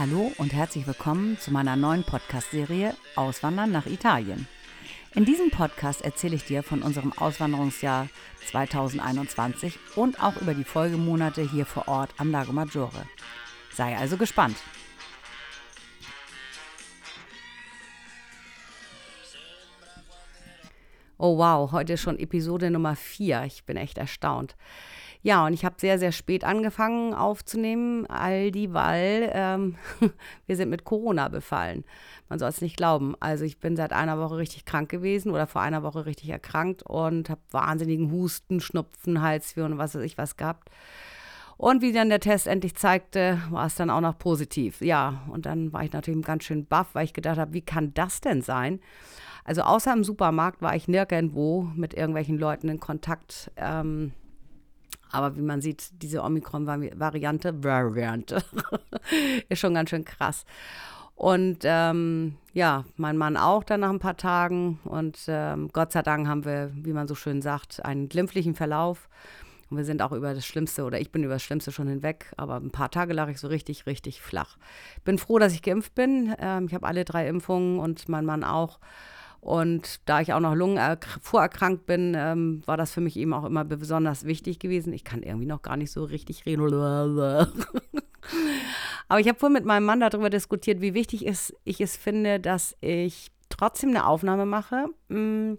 [0.00, 4.48] Hallo und herzlich willkommen zu meiner neuen Podcast-Serie Auswandern nach Italien.
[5.14, 8.08] In diesem Podcast erzähle ich dir von unserem Auswanderungsjahr
[8.46, 13.04] 2021 und auch über die Folgemonate hier vor Ort am Lago Maggiore.
[13.74, 14.56] Sei also gespannt.
[21.18, 23.44] Oh wow, heute schon Episode Nummer 4.
[23.44, 24.56] Ich bin echt erstaunt.
[25.22, 29.76] Ja, und ich habe sehr, sehr spät angefangen aufzunehmen, all die, weil ähm,
[30.46, 31.84] wir sind mit Corona befallen.
[32.30, 33.14] Man soll es nicht glauben.
[33.20, 36.82] Also ich bin seit einer Woche richtig krank gewesen oder vor einer Woche richtig erkrankt
[36.82, 40.70] und habe wahnsinnigen Husten, Schnupfen, Halsweh und was weiß ich was gehabt.
[41.58, 44.80] Und wie dann der Test endlich zeigte, war es dann auch noch positiv.
[44.80, 47.92] Ja, und dann war ich natürlich ganz schön baff, weil ich gedacht habe, wie kann
[47.92, 48.80] das denn sein?
[49.44, 53.50] Also außer im Supermarkt war ich nirgendwo mit irgendwelchen Leuten in Kontakt.
[53.56, 54.12] Ähm,
[55.10, 58.42] aber wie man sieht, diese Omikron-Variante, Variante,
[59.48, 60.44] ist schon ganz schön krass.
[61.20, 64.80] Und ähm, ja, mein Mann auch dann nach ein paar Tagen.
[64.84, 69.10] Und ähm, Gott sei Dank haben wir, wie man so schön sagt, einen glimpflichen Verlauf.
[69.68, 72.32] Und wir sind auch über das Schlimmste oder ich bin über das Schlimmste schon hinweg.
[72.38, 74.56] Aber ein paar Tage lag ich so richtig, richtig flach.
[75.04, 76.34] Bin froh, dass ich geimpft bin.
[76.38, 78.80] Ähm, ich habe alle drei Impfungen und mein Mann auch.
[79.40, 80.78] Und da ich auch noch Lungen
[81.22, 84.92] vorerkrankt bin, ähm, war das für mich eben auch immer besonders wichtig gewesen.
[84.92, 86.62] Ich kann irgendwie noch gar nicht so richtig reden.
[89.08, 92.38] Aber ich habe wohl mit meinem Mann darüber diskutiert, wie wichtig es, ich es finde,
[92.38, 94.86] dass ich trotzdem eine Aufnahme mache.
[95.08, 95.54] Mm,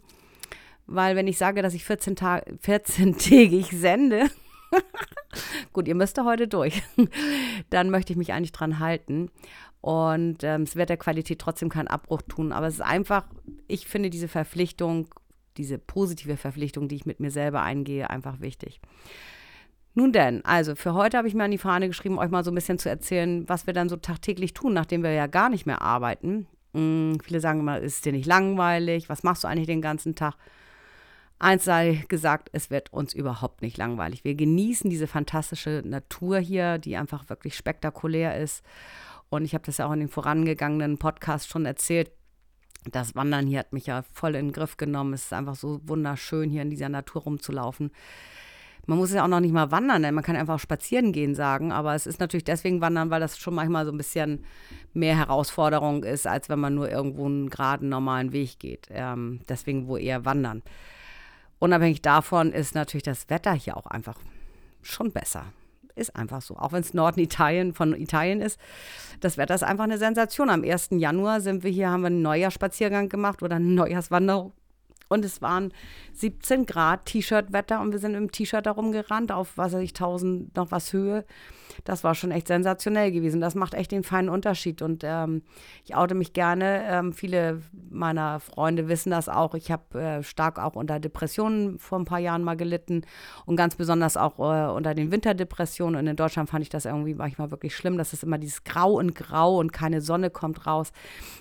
[0.85, 4.29] weil wenn ich sage, dass ich 14 Tage, 14-tägig sende,
[5.73, 6.81] gut, ihr müsst da heute durch,
[7.69, 9.31] dann möchte ich mich eigentlich dran halten.
[9.81, 12.51] Und ähm, es wird der Qualität trotzdem keinen Abbruch tun.
[12.51, 13.25] Aber es ist einfach,
[13.67, 15.07] ich finde diese Verpflichtung,
[15.57, 18.79] diese positive Verpflichtung, die ich mit mir selber eingehe, einfach wichtig.
[19.93, 22.51] Nun denn, also für heute habe ich mir an die Fahne geschrieben, euch mal so
[22.51, 25.65] ein bisschen zu erzählen, was wir dann so tagtäglich tun, nachdem wir ja gar nicht
[25.65, 26.47] mehr arbeiten.
[26.73, 29.09] Hm, viele sagen immer, ist dir nicht langweilig?
[29.09, 30.35] Was machst du eigentlich den ganzen Tag?
[31.39, 34.23] Eins sei gesagt, es wird uns überhaupt nicht langweilig.
[34.23, 38.63] Wir genießen diese fantastische Natur hier, die einfach wirklich spektakulär ist.
[39.31, 42.11] Und ich habe das ja auch in den vorangegangenen Podcasts schon erzählt.
[42.91, 45.13] Das Wandern hier hat mich ja voll in den Griff genommen.
[45.13, 47.91] Es ist einfach so wunderschön, hier in dieser Natur rumzulaufen.
[48.87, 51.71] Man muss ja auch noch nicht mal wandern, denn man kann einfach spazieren gehen sagen.
[51.71, 54.43] Aber es ist natürlich deswegen wandern, weil das schon manchmal so ein bisschen
[54.93, 58.89] mehr Herausforderung ist, als wenn man nur irgendwo einen geraden, normalen Weg geht.
[58.89, 60.61] Ähm, deswegen wo eher wandern.
[61.59, 64.19] Unabhängig davon ist natürlich das Wetter hier auch einfach
[64.81, 65.45] schon besser.
[66.01, 66.57] Ist einfach so.
[66.57, 68.59] Auch wenn es Norden Italien von Italien ist.
[69.19, 70.49] Das Wetter ist einfach eine Sensation.
[70.49, 70.89] Am 1.
[70.91, 74.53] Januar sind wir hier, haben wir einen Neujahrsspaziergang gemacht oder eine Neujahrswanderung
[75.11, 75.73] und es waren
[76.13, 80.55] 17 Grad T-Shirt-Wetter und wir sind im T-Shirt darum gerannt auf, was weiß ich, 1000
[80.55, 81.25] noch was Höhe.
[81.83, 83.41] Das war schon echt sensationell gewesen.
[83.41, 84.81] Das macht echt den feinen Unterschied.
[84.81, 85.41] Und ähm,
[85.85, 86.83] ich oute mich gerne.
[86.85, 89.55] Ähm, viele meiner Freunde wissen das auch.
[89.55, 93.03] Ich habe äh, stark auch unter Depressionen vor ein paar Jahren mal gelitten
[93.45, 95.99] und ganz besonders auch äh, unter den Winterdepressionen.
[95.99, 97.97] Und in Deutschland fand ich das irgendwie manchmal wirklich schlimm.
[97.97, 100.91] Das ist immer dieses Grau und Grau und keine Sonne kommt raus.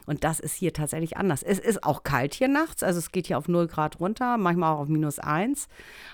[0.06, 1.42] Und das ist hier tatsächlich anders.
[1.42, 2.82] Es ist auch kalt hier nachts.
[2.82, 5.68] Also es geht hier auf 0 Grad runter, manchmal auch auf minus 1.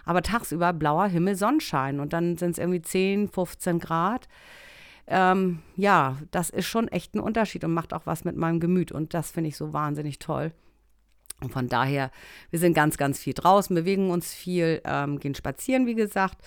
[0.05, 2.01] Aber tagsüber blauer Himmel, Sonnenschein.
[2.01, 4.29] Und dann sind es irgendwie 10, 15 Grad.
[5.07, 8.93] Ähm, ja, das ist schon echt ein Unterschied und macht auch was mit meinem Gemüt.
[8.93, 10.53] Und das finde ich so wahnsinnig toll.
[11.43, 12.11] Und von daher,
[12.49, 16.39] wir sind ganz, ganz viel draußen, bewegen uns viel, ähm, gehen spazieren, wie gesagt,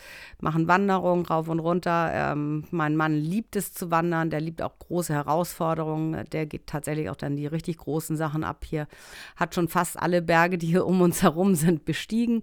[0.41, 2.09] machen Wanderungen rauf und runter.
[2.11, 6.25] Ähm, mein Mann liebt es zu wandern, der liebt auch große Herausforderungen.
[6.31, 8.87] Der geht tatsächlich auch dann die richtig großen Sachen ab hier.
[9.35, 12.41] Hat schon fast alle Berge, die hier um uns herum sind, bestiegen.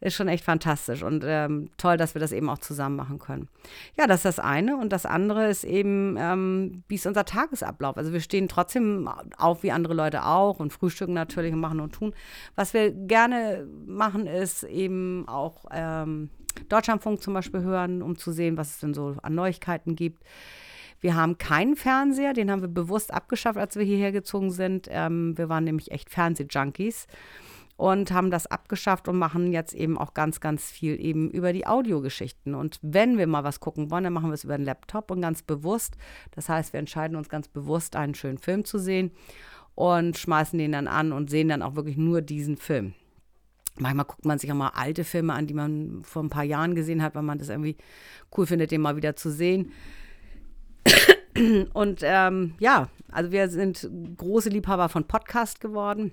[0.00, 3.48] Ist schon echt fantastisch und ähm, toll, dass wir das eben auch zusammen machen können.
[3.98, 4.76] Ja, das ist das eine.
[4.76, 7.96] Und das andere ist eben, ähm, wie ist unser Tagesablauf?
[7.96, 11.92] Also wir stehen trotzdem auf wie andere Leute auch und frühstücken natürlich und machen und
[11.92, 12.14] tun.
[12.54, 16.30] Was wir gerne machen, ist eben auch ähm,
[16.68, 20.22] Deutschlandfunk zum Beispiel hören, um zu sehen, was es denn so an Neuigkeiten gibt.
[21.00, 24.86] Wir haben keinen Fernseher, den haben wir bewusst abgeschafft, als wir hierher gezogen sind.
[24.90, 27.06] Ähm, wir waren nämlich echt Fernsehjunkies
[27.80, 31.66] und haben das abgeschafft und machen jetzt eben auch ganz, ganz viel eben über die
[31.66, 32.54] Audiogeschichten.
[32.54, 35.22] Und wenn wir mal was gucken wollen, dann machen wir es über den Laptop und
[35.22, 35.96] ganz bewusst.
[36.32, 39.12] Das heißt, wir entscheiden uns ganz bewusst, einen schönen Film zu sehen
[39.74, 42.94] und schmeißen den dann an und sehen dann auch wirklich nur diesen Film.
[43.78, 46.74] Manchmal guckt man sich auch mal alte Filme an, die man vor ein paar Jahren
[46.74, 47.76] gesehen hat, weil man das irgendwie
[48.36, 49.72] cool findet, den mal wieder zu sehen.
[51.72, 56.12] Und ähm, ja, also wir sind große Liebhaber von Podcast geworden.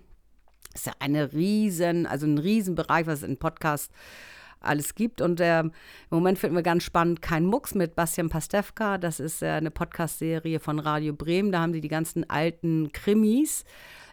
[0.72, 3.92] Das ist ja eine riesen, also ein Riesenbereich, was in Podcast
[4.60, 5.22] alles gibt.
[5.22, 5.72] Und äh, im
[6.10, 8.98] Moment finden wir ganz spannend Kein Mucks mit Bastian Pastewka.
[8.98, 11.52] Das ist äh, eine Podcast-Serie von Radio Bremen.
[11.52, 13.64] Da haben sie die ganzen alten Krimis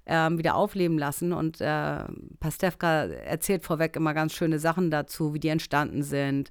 [0.06, 1.32] ähm, wieder aufleben lassen.
[1.32, 1.98] Und äh,
[2.40, 6.50] Pastewka erzählt vorweg immer ganz schöne Sachen dazu, wie die entstanden sind.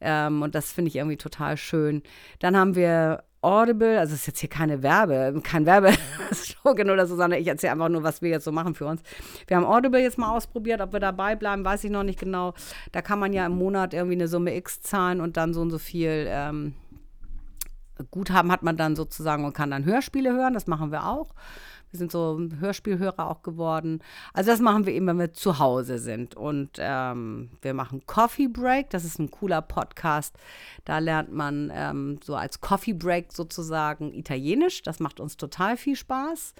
[0.00, 2.02] Ähm, und das finde ich irgendwie total schön.
[2.38, 7.14] Dann haben wir Audible, also es ist jetzt hier keine Werbe, kein Werbeslogan oder so,
[7.14, 9.02] sondern ich erzähle einfach nur, was wir jetzt so machen für uns.
[9.46, 12.54] Wir haben Audible jetzt mal ausprobiert, ob wir dabei bleiben, weiß ich noch nicht genau.
[12.90, 15.70] Da kann man ja im Monat irgendwie eine Summe X zahlen und dann so und
[15.70, 16.74] so viel ähm,
[18.10, 21.32] Guthaben hat man dann sozusagen und kann dann Hörspiele hören, das machen wir auch.
[21.96, 24.02] Wir sind so Hörspielhörer auch geworden.
[24.34, 26.36] Also das machen wir eben, wenn wir zu Hause sind.
[26.36, 28.90] Und ähm, wir machen Coffee Break.
[28.90, 30.36] Das ist ein cooler Podcast.
[30.84, 34.82] Da lernt man ähm, so als Coffee Break sozusagen Italienisch.
[34.82, 36.52] Das macht uns total viel Spaß.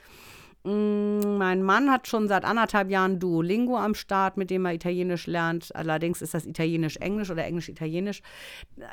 [0.64, 5.26] Mm, mein Mann hat schon seit anderthalb Jahren Duolingo am Start, mit dem er Italienisch
[5.26, 5.76] lernt.
[5.76, 8.22] Allerdings ist das Italienisch-Englisch oder Englisch-Italienisch.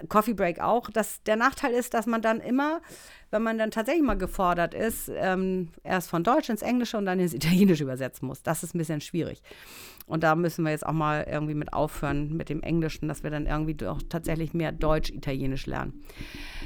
[0.09, 0.89] Coffee Break auch.
[0.91, 2.81] Das, der Nachteil ist, dass man dann immer,
[3.33, 7.19] wenn man dann tatsächlich mal gefordert ist, ähm, erst von Deutsch ins Englische und dann
[7.19, 8.43] ins Italienische übersetzen muss.
[8.43, 9.41] Das ist ein bisschen schwierig.
[10.05, 13.31] Und da müssen wir jetzt auch mal irgendwie mit aufhören mit dem Englischen, dass wir
[13.31, 16.03] dann irgendwie doch tatsächlich mehr Deutsch-Italienisch lernen.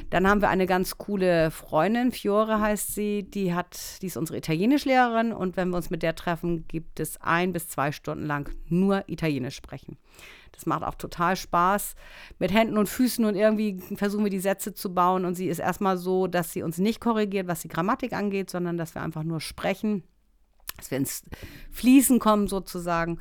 [0.10, 4.38] Dann haben wir eine ganz coole Freundin, Fiore heißt sie, die hat, die ist unsere
[4.38, 8.50] Italienischlehrerin und wenn wir uns mit der treffen, gibt es ein bis zwei Stunden lang
[8.68, 9.98] nur Italienisch sprechen.
[10.52, 11.96] Das macht auch total Spaß
[12.40, 15.60] mit Händen und Füßen und irgendwie versuchen wir die Sätze zu bauen und sie ist
[15.60, 19.24] erstmal so, dass sie uns nicht korrigiert, was die Grammatik angeht, sondern dass wir einfach
[19.24, 20.04] nur sprechen
[20.78, 21.24] dass wir ins
[21.72, 23.20] Fließen kommen sozusagen.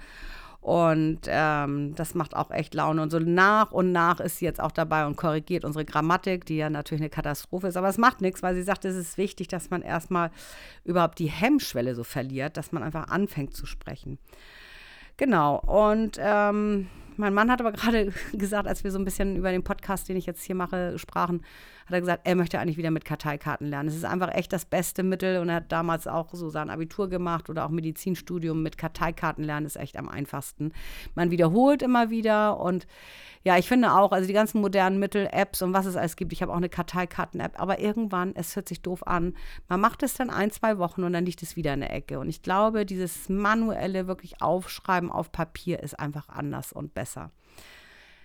[0.60, 3.00] Und ähm, das macht auch echt Laune.
[3.00, 6.56] Und so nach und nach ist sie jetzt auch dabei und korrigiert unsere Grammatik, die
[6.56, 7.76] ja natürlich eine Katastrophe ist.
[7.76, 10.32] Aber es macht nichts, weil sie sagt, es ist wichtig, dass man erstmal
[10.84, 14.18] überhaupt die Hemmschwelle so verliert, dass man einfach anfängt zu sprechen.
[15.16, 15.60] Genau.
[15.60, 16.88] Und ähm,
[17.18, 20.16] mein Mann hat aber gerade gesagt, als wir so ein bisschen über den Podcast, den
[20.16, 21.42] ich jetzt hier mache, sprachen,
[21.86, 23.88] hat er gesagt, er möchte eigentlich wieder mit Karteikarten lernen.
[23.88, 27.08] Es ist einfach echt das beste Mittel und er hat damals auch so sein Abitur
[27.08, 30.72] gemacht oder auch Medizinstudium mit Karteikarten lernen ist echt am einfachsten.
[31.14, 32.86] Man wiederholt immer wieder und
[33.46, 36.32] ja, ich finde auch, also die ganzen modernen Mittel, Apps und was es alles gibt.
[36.32, 39.36] Ich habe auch eine Karteikarten-App, aber irgendwann, es hört sich doof an.
[39.68, 42.18] Man macht es dann ein, zwei Wochen und dann liegt es wieder in der Ecke.
[42.18, 47.05] Und ich glaube, dieses manuelle wirklich Aufschreiben auf Papier ist einfach anders und besser.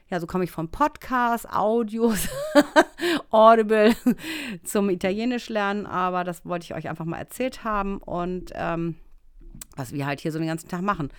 [0.10, 2.28] Ja, so komme ich vom Podcast, Audios,
[3.30, 3.96] Audible
[4.66, 8.98] zum Italienisch lernen, aber das wollte ich euch einfach mal erzählt haben und ähm,
[9.78, 11.10] was wir halt hier so den ganzen Tag machen.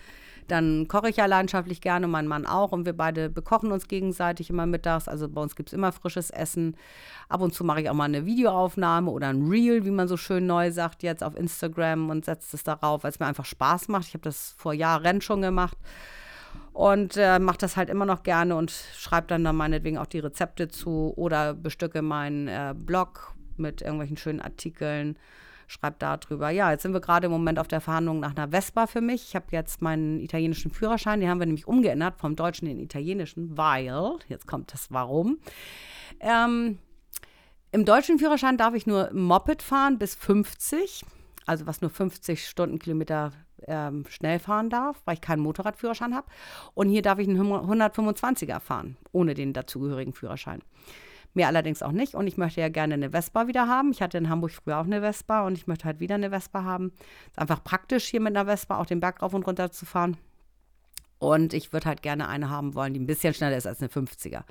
[0.47, 2.73] Dann koche ich ja leidenschaftlich gerne, mein Mann auch.
[2.73, 5.07] Und wir beide bekochen uns gegenseitig immer mittags.
[5.07, 6.75] Also bei uns gibt es immer frisches Essen.
[7.29, 10.17] Ab und zu mache ich auch mal eine Videoaufnahme oder ein Reel, wie man so
[10.17, 13.87] schön neu sagt, jetzt auf Instagram und setze es darauf, weil es mir einfach Spaß
[13.87, 14.07] macht.
[14.07, 15.77] Ich habe das vor Jahren schon gemacht
[16.73, 20.19] und äh, mache das halt immer noch gerne und schreibe dann, dann meinetwegen auch die
[20.19, 25.17] Rezepte zu oder bestücke meinen äh, Blog mit irgendwelchen schönen Artikeln
[25.67, 26.49] schreibt da drüber.
[26.49, 29.29] Ja, jetzt sind wir gerade im Moment auf der Verhandlung nach einer Vespa für mich.
[29.29, 32.85] Ich habe jetzt meinen italienischen Führerschein, den haben wir nämlich umgeändert vom deutschen in den
[32.85, 35.39] italienischen, weil, jetzt kommt das Warum.
[36.19, 36.79] Ähm,
[37.71, 41.05] Im deutschen Führerschein darf ich nur Moped fahren bis 50,
[41.45, 43.31] also was nur 50 Stundenkilometer
[43.67, 46.27] ähm, schnell fahren darf, weil ich keinen Motorradführerschein habe.
[46.73, 50.61] Und hier darf ich einen 125er fahren, ohne den dazugehörigen Führerschein.
[51.33, 52.13] Mehr allerdings auch nicht.
[52.13, 53.91] Und ich möchte ja gerne eine Vespa wieder haben.
[53.91, 56.63] Ich hatte in Hamburg früher auch eine Vespa und ich möchte halt wieder eine Vespa
[56.63, 56.91] haben.
[57.27, 60.17] Ist einfach praktisch, hier mit einer Vespa auch den Berg rauf und runter zu fahren.
[61.17, 63.89] Und ich würde halt gerne eine haben wollen, die ein bisschen schneller ist als eine
[63.89, 64.43] 50er.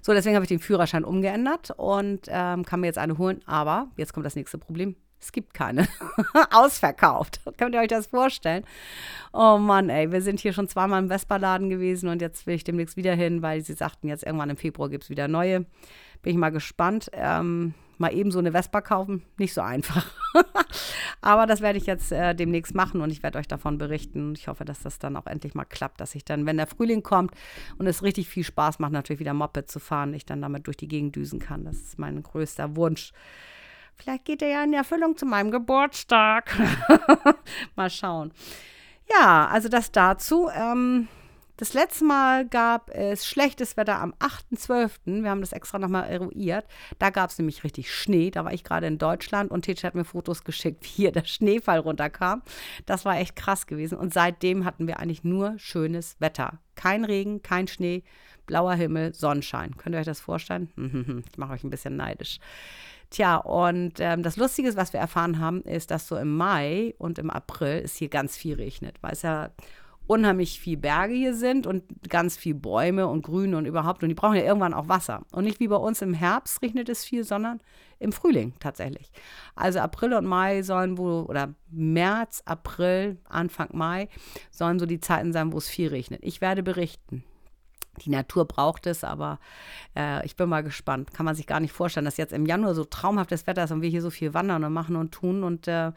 [0.00, 3.40] So, deswegen habe ich den Führerschein umgeändert und ähm, kann mir jetzt eine holen.
[3.44, 4.94] Aber jetzt kommt das nächste Problem.
[5.22, 5.86] Es gibt keine.
[6.52, 7.40] Ausverkauft.
[7.56, 8.64] Könnt ihr euch das vorstellen?
[9.32, 12.64] Oh Mann, ey, wir sind hier schon zweimal im Vespa-Laden gewesen und jetzt will ich
[12.64, 15.60] demnächst wieder hin, weil sie sagten, jetzt irgendwann im Februar gibt es wieder neue.
[16.22, 17.08] Bin ich mal gespannt.
[17.12, 20.04] Ähm, mal eben so eine Vespa kaufen, nicht so einfach.
[21.20, 24.34] Aber das werde ich jetzt äh, demnächst machen und ich werde euch davon berichten.
[24.36, 27.02] Ich hoffe, dass das dann auch endlich mal klappt, dass ich dann, wenn der Frühling
[27.02, 27.32] kommt
[27.78, 30.76] und es richtig viel Spaß macht, natürlich wieder Moped zu fahren, ich dann damit durch
[30.76, 31.64] die Gegend düsen kann.
[31.64, 33.12] Das ist mein größter Wunsch.
[33.96, 36.56] Vielleicht geht er ja in Erfüllung zu meinem Geburtstag.
[37.76, 38.32] mal schauen.
[39.10, 40.48] Ja, also das dazu.
[40.54, 41.08] Ähm,
[41.62, 45.22] das letzte Mal gab es schlechtes Wetter am 8.12.
[45.22, 46.66] Wir haben das extra nochmal eruiert.
[46.98, 48.32] Da gab es nämlich richtig Schnee.
[48.32, 51.24] Da war ich gerade in Deutschland und Tetsche hat mir Fotos geschickt, wie hier der
[51.24, 52.42] Schneefall runterkam.
[52.86, 53.96] Das war echt krass gewesen.
[53.96, 56.58] Und seitdem hatten wir eigentlich nur schönes Wetter.
[56.74, 58.02] Kein Regen, kein Schnee,
[58.46, 59.76] blauer Himmel, Sonnenschein.
[59.76, 60.72] Könnt ihr euch das vorstellen?
[61.30, 62.40] Ich mache euch ein bisschen neidisch.
[63.12, 67.18] Tja, und ähm, das Lustige, was wir erfahren haben, ist, dass so im Mai und
[67.18, 69.50] im April es hier ganz viel regnet, weil es ja
[70.06, 74.02] unheimlich viel Berge hier sind und ganz viel Bäume und Grün und überhaupt.
[74.02, 75.26] Und die brauchen ja irgendwann auch Wasser.
[75.30, 77.60] Und nicht wie bei uns im Herbst regnet es viel, sondern
[77.98, 79.12] im Frühling tatsächlich.
[79.56, 84.08] Also April und Mai sollen wohl, oder März, April, Anfang Mai
[84.50, 86.20] sollen so die Zeiten sein, wo es viel regnet.
[86.22, 87.24] Ich werde berichten.
[88.04, 89.38] Die Natur braucht es, aber
[89.96, 91.12] äh, ich bin mal gespannt.
[91.12, 93.82] Kann man sich gar nicht vorstellen, dass jetzt im Januar so traumhaftes Wetter ist und
[93.82, 95.92] wir hier so viel wandern und machen und tun und äh,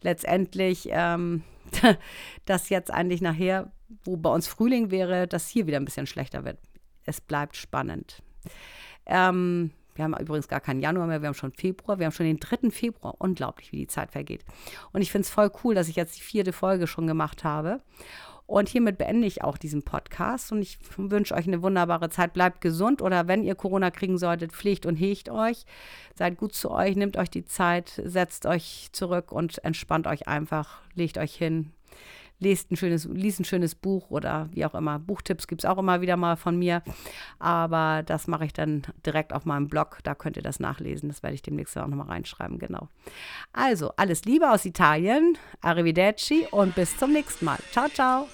[0.00, 1.42] letztendlich ähm,
[2.44, 3.72] das jetzt eigentlich nachher,
[4.04, 6.58] wo bei uns Frühling wäre, dass hier wieder ein bisschen schlechter wird.
[7.04, 8.22] Es bleibt spannend.
[9.06, 12.26] Ähm, wir haben übrigens gar keinen Januar mehr, wir haben schon Februar, wir haben schon
[12.26, 12.70] den 3.
[12.70, 13.14] Februar.
[13.18, 14.44] Unglaublich, wie die Zeit vergeht.
[14.92, 17.80] Und ich finde es voll cool, dass ich jetzt die vierte Folge schon gemacht habe.
[18.46, 22.32] Und hiermit beende ich auch diesen Podcast und ich wünsche euch eine wunderbare Zeit.
[22.32, 25.64] Bleibt gesund oder wenn ihr Corona kriegen solltet, pflegt und hegt euch.
[26.14, 30.78] Seid gut zu euch, nehmt euch die Zeit, setzt euch zurück und entspannt euch einfach,
[30.94, 31.72] legt euch hin,
[32.38, 34.98] lest ein schönes, liest ein schönes Buch oder wie auch immer.
[34.98, 36.82] Buchtipps gibt es auch immer wieder mal von mir.
[37.38, 39.98] Aber das mache ich dann direkt auf meinem Blog.
[40.02, 41.08] Da könnt ihr das nachlesen.
[41.08, 42.58] Das werde ich demnächst auch nochmal reinschreiben.
[42.58, 42.88] Genau.
[43.52, 45.38] Also, alles Liebe aus Italien.
[45.60, 47.58] Arrivederci und bis zum nächsten Mal.
[47.72, 48.28] Ciao, ciao.